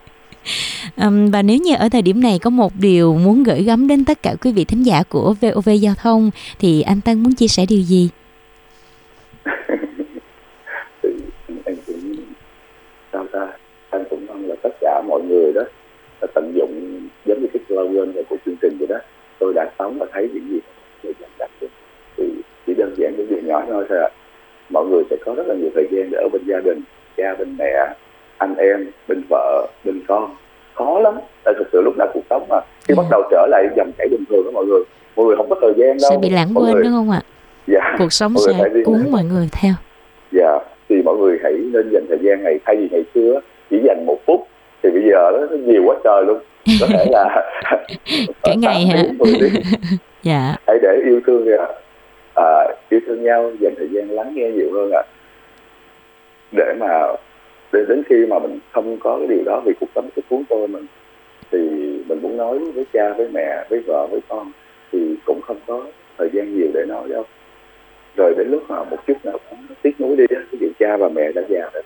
[1.06, 4.06] Um, và nếu như ở thời điểm này có một điều muốn gửi gắm đến
[4.06, 7.48] tất cả quý vị thính giả của VOV Giao thông thì anh Tân muốn chia
[7.48, 8.10] sẻ điều gì?
[11.66, 12.16] anh cũng
[13.14, 13.48] sao ta
[13.90, 15.62] anh cũng mong là tất cả mọi người đó
[16.22, 18.98] là tận dụng giống như cái slogan của chương trình vậy đó
[19.40, 20.60] tôi đã sống và thấy những gì
[21.04, 21.68] để dẫn được
[22.18, 22.24] thì
[22.68, 24.10] chỉ đơn giản những việc nhỏ thôi thôi à.
[24.70, 26.82] mọi người sẽ có rất là nhiều thời gian để ở bên gia đình
[27.18, 27.96] cha bên mẹ
[28.38, 30.36] anh em bên vợ bên con.
[30.74, 31.14] Khó lắm.
[31.44, 32.98] Tại thực sự lúc nào cuộc sống mà khi yeah.
[32.98, 34.84] bắt đầu trở lại dòng chảy bình thường đó mọi người
[35.16, 36.12] mọi người không có thời gian đâu.
[36.12, 36.84] sẽ bị lãng quên người...
[36.84, 37.22] đúng không ạ?
[37.68, 37.96] Dạ.
[37.98, 39.74] Cuộc sống sẽ cuốn mọi người theo.
[40.32, 40.60] Dạ.
[40.90, 43.42] Thì mọi người hãy nên dành thời gian này thay vì ngày xưa.
[43.70, 44.48] Chỉ dành một phút.
[44.84, 46.40] Thì bây giờ nó nhiều quá trời luôn.
[46.82, 47.46] Có thể là
[48.44, 49.04] cả ngày hả?
[50.24, 50.56] Dạ.
[50.68, 51.68] Hãy để yêu thương à,
[52.36, 55.02] à, yêu thương nhau dành thời gian lắng nghe nhiều hơn ạ.
[55.02, 55.08] À.
[56.52, 56.88] để mà
[57.78, 60.44] để đến khi mà mình không có cái điều đó vì cuộc sống cái cuốn
[60.50, 60.86] tôi mình
[61.52, 61.58] thì
[62.08, 64.52] mình muốn nói với cha với mẹ với vợ với con
[64.92, 65.86] thì cũng không có
[66.18, 67.24] thời gian nhiều để nói đâu.
[68.18, 69.38] Rồi đến lúc mà một chút nào
[69.82, 71.84] tiếc nuối đi ví dụ cha và mẹ đã già rồi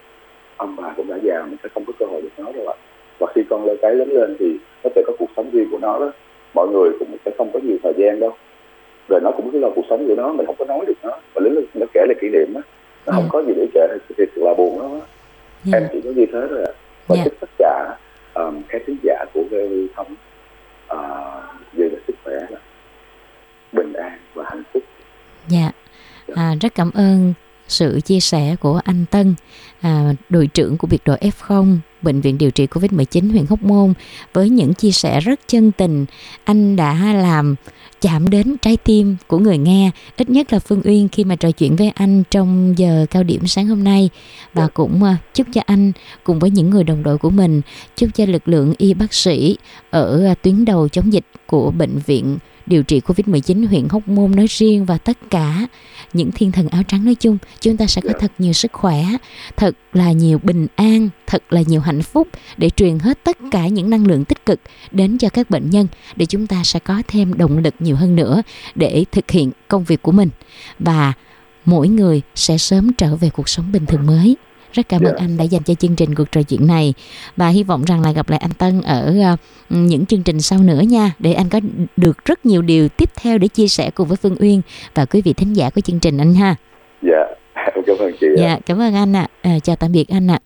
[0.58, 2.76] ông bà cũng đã già mình sẽ không có cơ hội được nói đâu ạ.
[3.20, 5.80] Và khi con lơ cái lớn lên thì nó sẽ có cuộc sống riêng của
[5.82, 6.12] nó đó.
[6.54, 8.34] Mọi người cũng sẽ không có nhiều thời gian đâu.
[9.10, 11.12] Rồi nó cũng cứ là cuộc sống của nó mình không có nói được nó.
[11.34, 12.62] Và lớn lên nó kể lại kỷ niệm á
[13.06, 13.30] nó không Ừ.
[13.32, 15.06] có gì để kể thì thật là buồn lắm á
[15.64, 15.78] Dạ.
[15.78, 16.74] em chỉ có như thế thôi ạ.
[17.08, 17.24] Và Dạ.
[17.24, 17.98] chúc tất cả
[18.34, 20.16] um, các khán giả của VV thông
[20.94, 22.60] uh, về sức khỏe là
[23.72, 24.84] bình an và hạnh phúc.
[25.48, 25.72] Dạ,
[26.36, 27.34] à, rất cảm ơn
[27.68, 29.36] sự chia sẻ của anh Tân,
[29.82, 33.94] à, đội trưởng của biệt đội F0, Bệnh viện điều trị COVID-19 huyện Hóc Môn
[34.34, 36.06] với những chia sẻ rất chân tình.
[36.44, 37.56] Anh đã làm
[38.02, 41.52] chạm đến trái tim của người nghe, ít nhất là Phương Uyên khi mà trò
[41.52, 44.10] chuyện với anh trong giờ cao điểm sáng hôm nay
[44.54, 45.92] và cũng à, chúc cho anh
[46.24, 47.62] cùng với những người đồng đội của mình,
[47.96, 49.58] chúc cho lực lượng y bác sĩ
[49.90, 54.36] ở à, tuyến đầu chống dịch của bệnh viện điều trị Covid-19 huyện Hóc Môn
[54.36, 55.68] nói riêng và tất cả
[56.14, 57.38] những thiên thần áo trắng nói chung.
[57.62, 59.04] Chúng ta sẽ có thật nhiều sức khỏe
[59.58, 63.68] thật là nhiều bình an thật là nhiều hạnh phúc để truyền hết tất cả
[63.68, 64.60] những năng lượng tích cực
[64.92, 68.16] đến cho các bệnh nhân để chúng ta sẽ có thêm động lực nhiều hơn
[68.16, 68.42] nữa
[68.76, 70.30] để thực hiện công việc của mình.
[70.80, 71.14] Và
[71.66, 74.36] mỗi người sẽ sớm trở về cuộc sống bình thường mới
[74.74, 75.26] rất cảm ơn Dạ.
[75.26, 76.94] anh đã dành cho chương trình cuộc trò chuyện này
[77.38, 79.38] và hy vọng rằng là gặp lại anh Tân ở ờ,
[79.70, 81.60] những chương trình sau nữa nha để anh có
[81.98, 84.62] được rất nhiều điều tiếp theo để chia sẻ cùng với Phương Uyên
[84.96, 86.56] và quý vị thính giả của chương trình anh ha.
[87.02, 87.26] dạ
[87.76, 88.28] em cảm ơn chị.
[88.38, 89.28] Dạ, cảm ơn anh ạ.
[89.42, 90.40] À, chào tạm biệt anh ạ.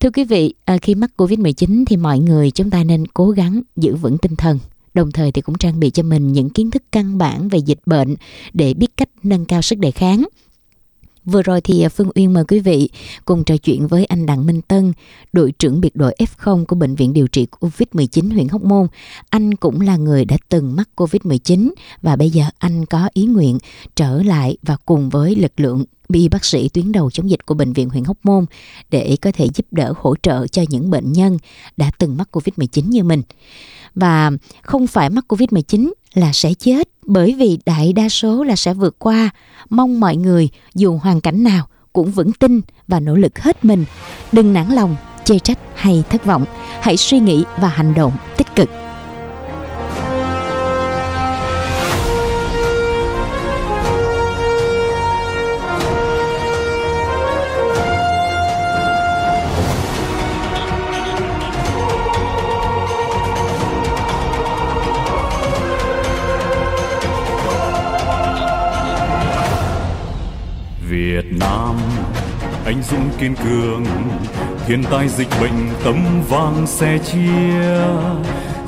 [0.00, 3.60] Thưa quý vị, à, khi mắc Covid-19 thì mọi người chúng ta nên cố gắng
[3.76, 4.58] giữ vững tinh thần.
[4.94, 7.78] Đồng thời thì cũng trang bị cho mình những kiến thức căn bản về dịch
[7.86, 8.14] bệnh
[8.52, 10.24] để biết cách nâng cao sức đề kháng.
[11.24, 12.88] Vừa rồi thì à, Phương Uyên mời quý vị
[13.24, 14.92] cùng trò chuyện với anh Đặng Minh Tân,
[15.32, 18.86] đội trưởng biệt đội F0 của Bệnh viện Điều trị COVID-19 huyện Hóc Môn.
[19.30, 21.70] Anh cũng là người đã từng mắc COVID-19
[22.02, 23.58] và bây giờ anh có ý nguyện
[23.96, 27.54] trở lại và cùng với lực lượng y bác sĩ tuyến đầu chống dịch của
[27.54, 28.44] Bệnh viện huyện Hóc Môn
[28.90, 31.38] để có thể giúp đỡ hỗ trợ cho những bệnh nhân
[31.76, 33.22] đã từng mắc COVID-19 như mình.
[33.94, 34.30] Và
[34.62, 38.98] không phải mắc COVID-19 là sẽ chết bởi vì đại đa số là sẽ vượt
[38.98, 39.30] qua.
[39.70, 43.84] Mong mọi người dù hoàn cảnh nào cũng vững tin và nỗ lực hết mình.
[44.32, 46.44] Đừng nản lòng, chê trách hay thất vọng.
[46.80, 48.83] Hãy suy nghĩ và hành động tích cực.
[72.74, 73.84] Anh dũng kiên cường,
[74.66, 77.78] thiên tai dịch bệnh tấm vang xe chia.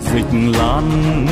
[0.00, 1.26] Dịch lan,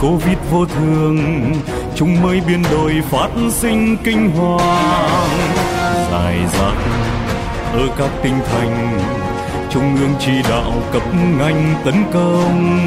[0.00, 1.52] covid vô thường,
[1.94, 5.28] chúng mới biến đổi phát sinh kinh hoàng.
[6.10, 6.76] Dài dặc
[7.72, 8.98] ở các tỉnh thành,
[9.70, 11.02] trung ương chỉ đạo cấp
[11.38, 12.78] ngành tấn công.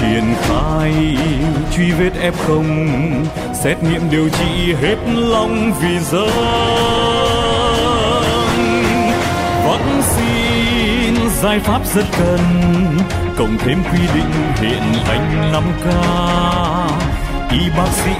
[0.00, 1.16] Triển khai
[1.76, 2.64] truy vết F0
[3.54, 7.23] xét nghiệm điều trị hết lòng vì dân
[9.78, 12.38] vaccine giải pháp rất cần,
[13.36, 15.86] cộng thêm quy định hiện hành 5 k.
[17.52, 18.12] Y bác sĩ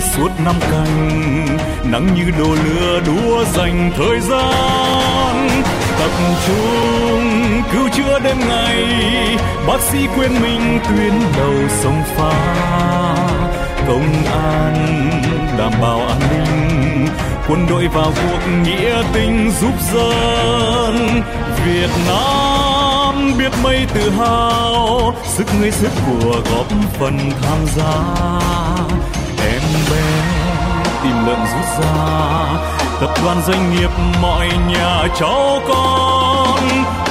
[0.00, 1.46] suốt năm canh,
[1.84, 5.48] nắng như đồ lửa đua dành thời gian.
[5.98, 6.10] Tập
[6.46, 8.84] trung cứu chữa đêm ngày,
[9.66, 12.32] bác sĩ quên mình tuyến đầu sông pha.
[13.88, 15.10] Công an
[15.58, 16.61] đảm bảo an ninh
[17.48, 21.22] quân đội vào cuộc nghĩa tình giúp dân.
[21.66, 26.66] Việt nam biết mấy tự hào, sức người sức của góp
[26.98, 27.94] phần tham gia.
[29.46, 30.02] Em bé
[31.02, 32.46] tìm lợn rút ra,
[33.00, 33.90] tập đoàn doanh nghiệp
[34.22, 36.60] mọi nhà cháu con.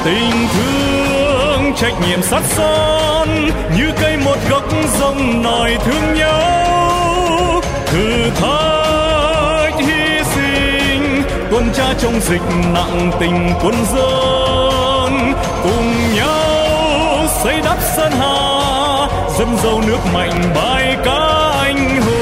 [0.04, 4.64] Tình thương, trách nhiệm sát son, như cây một gốc
[5.00, 7.62] rồng nòi thương nhau.
[7.86, 8.81] Thử thách
[11.62, 12.42] sinh cha chống dịch
[12.74, 19.08] nặng tình quân dân cùng nhau xây đắp sơn hà
[19.40, 22.21] dân giàu nước mạnh bài ca anh hùng.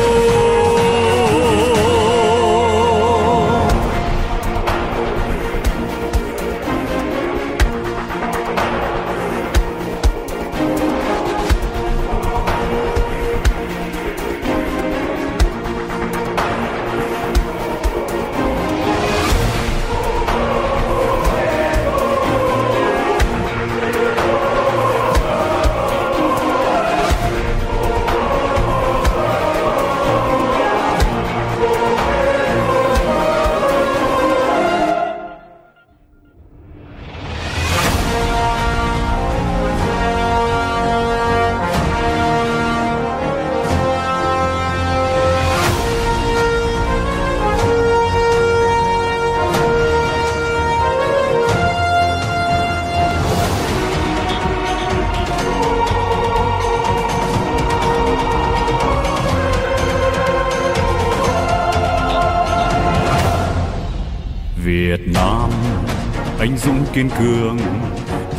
[66.39, 67.57] Anh dũng kiên cường,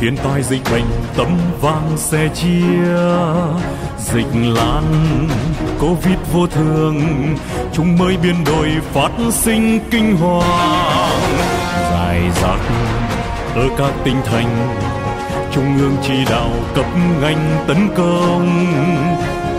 [0.00, 0.84] thiên tai dịch bệnh,
[1.16, 2.96] tấm vang xe chia.
[3.98, 4.84] Dịch lan,
[5.80, 7.00] covid vô thường,
[7.72, 11.20] chúng mới biến đổi, phát sinh kinh hoàng.
[11.90, 12.60] Dài dặc
[13.54, 14.76] ở các tỉnh thành,
[15.52, 16.86] trung ương chỉ đạo cấp
[17.20, 18.66] ngành tấn công.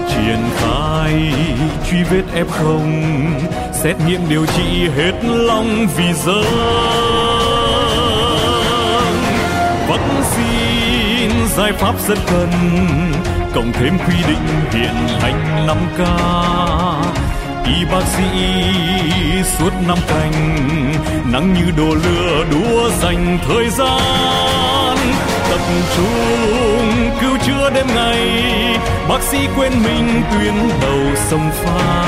[0.10, 1.34] Triển khai
[1.90, 3.04] truy vết f không,
[3.74, 7.01] xét nghiệm điều trị hết lòng vì dân
[9.92, 12.50] vaccine giải pháp rất cần,
[13.54, 16.00] cộng thêm quy định hiện hành 5 k.
[17.68, 18.24] Y bác sĩ
[19.44, 20.34] suốt năm canh,
[21.32, 24.98] nắng như đồ lửa đua dành thời gian.
[25.50, 25.60] Tập
[25.96, 28.20] trung cứu chữa đêm ngày,
[29.10, 32.06] bác sĩ quên mình tuyến đầu sông pha.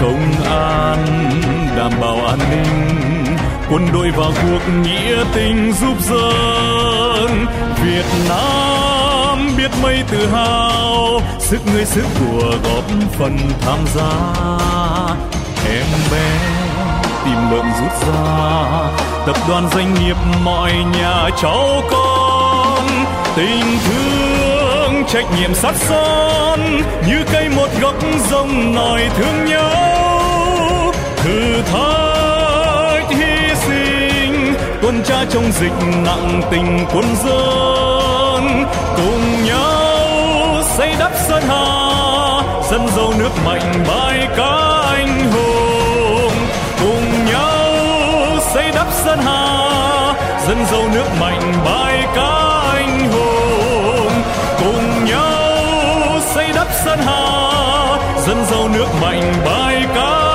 [0.00, 1.30] Công an
[1.76, 3.11] đảm bảo an ninh
[3.72, 7.46] quân đội vào cuộc nghĩa tình giúp dân.
[7.82, 12.84] Việt nam biết mấy tự hào, sức người sức của góp
[13.18, 14.10] phần tham gia.
[15.68, 16.38] Em bé
[17.24, 18.62] tìm lợn rút ra,
[19.26, 22.88] tập đoàn doanh nghiệp mọi nhà cháu con.
[23.36, 26.60] Tình thương, trách nhiệm sát son,
[27.08, 27.94] như cây một gốc
[28.30, 30.92] rồng nòi thương nhau.
[31.16, 32.11] Thử thách
[35.30, 35.72] trong dịch
[36.04, 38.64] nặng tình quân dân
[38.96, 46.34] cùng nhau xây đắp sơn hà, dân giàu nước mạnh bài ca anh hùng.
[46.80, 47.64] Cùng nhau
[48.54, 50.14] xây đắp sơn hà,
[50.48, 54.22] dân giàu nước mạnh bài ca anh hùng.
[54.58, 60.31] Cùng nhau xây đắp sơn hà, dân giàu nước mạnh bài ca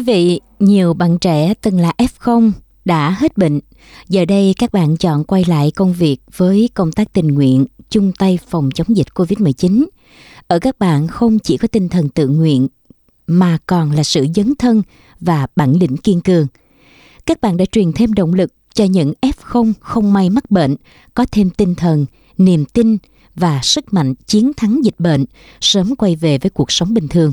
[0.00, 2.52] quý vị, nhiều bạn trẻ từng là F0
[2.84, 3.60] đã hết bệnh.
[4.08, 8.12] Giờ đây các bạn chọn quay lại công việc với công tác tình nguyện chung
[8.18, 9.86] tay phòng chống dịch Covid-19.
[10.48, 12.68] Ở các bạn không chỉ có tinh thần tự nguyện
[13.26, 14.82] mà còn là sự dấn thân
[15.20, 16.46] và bản lĩnh kiên cường.
[17.26, 20.76] Các bạn đã truyền thêm động lực cho những F0 không may mắc bệnh,
[21.14, 22.06] có thêm tinh thần,
[22.38, 22.96] niềm tin
[23.34, 25.24] và sức mạnh chiến thắng dịch bệnh,
[25.60, 27.32] sớm quay về với cuộc sống bình thường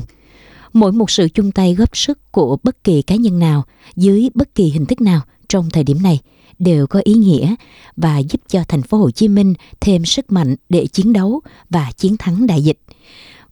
[0.72, 3.64] mỗi một sự chung tay góp sức của bất kỳ cá nhân nào
[3.96, 6.20] dưới bất kỳ hình thức nào trong thời điểm này
[6.58, 7.54] đều có ý nghĩa
[7.96, 11.92] và giúp cho thành phố Hồ Chí Minh thêm sức mạnh để chiến đấu và
[11.96, 12.80] chiến thắng đại dịch.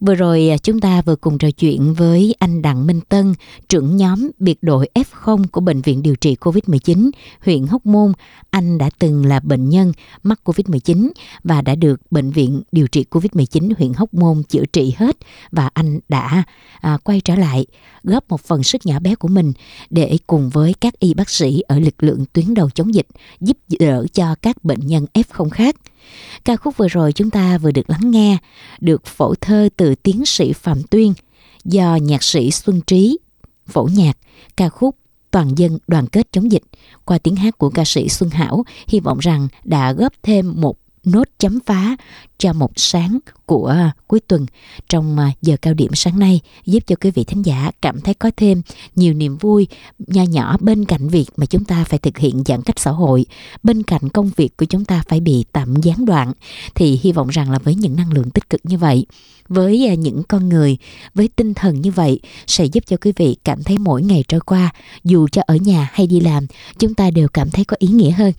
[0.01, 3.35] Vừa rồi à, chúng ta vừa cùng trò chuyện với anh Đặng Minh Tân,
[3.69, 7.11] trưởng nhóm biệt đội F0 của Bệnh viện điều trị COVID-19
[7.45, 8.13] huyện Hóc Môn.
[8.51, 11.11] Anh đã từng là bệnh nhân mắc COVID-19
[11.45, 15.17] và đã được Bệnh viện điều trị COVID-19 huyện Hóc Môn chữa trị hết
[15.51, 16.45] và anh đã
[16.81, 17.67] à, quay trở lại
[18.03, 19.53] góp một phần sức nhỏ bé của mình
[19.91, 23.07] để cùng với các y bác sĩ ở lực lượng tuyến đầu chống dịch
[23.41, 25.77] giúp đỡ cho các bệnh nhân F0 khác.
[26.45, 28.37] Ca khúc vừa rồi chúng ta vừa được lắng nghe,
[28.81, 31.15] được phổ thơ từ tiến sĩ Phạm Tuyên
[31.65, 33.19] do nhạc sĩ Xuân Trí
[33.67, 34.19] phổ nhạc.
[34.57, 34.97] Ca khúc
[35.31, 36.63] toàn dân đoàn kết chống dịch
[37.05, 40.77] qua tiếng hát của ca sĩ Xuân Hảo hy vọng rằng đã góp thêm một
[41.07, 41.97] nốt chấm phá
[42.39, 43.77] cho một sáng của
[44.07, 44.47] cuối tuần
[44.89, 48.15] trong à, giờ cao điểm sáng nay, giúp cho quý vị thính giả cảm thấy
[48.15, 48.63] có thêm
[48.97, 49.67] nhiều niềm vui
[49.99, 53.27] nho nhỏ bên cạnh việc mà chúng ta phải thực hiện giãn cách xã hội,
[53.63, 56.33] bên cạnh công việc của chúng ta phải bị tạm gián đoạn.
[56.75, 59.07] Thì hy vọng rằng là với những năng lượng tích cực như vậy,
[59.49, 60.77] với à, những con người,
[61.15, 64.41] với tinh thần như vậy sẽ giúp cho quý vị cảm thấy mỗi ngày trôi
[64.41, 64.73] qua,
[65.05, 66.47] dù cho ở nhà hay đi làm,
[66.79, 68.33] chúng ta đều cảm thấy có ý nghĩa hơn.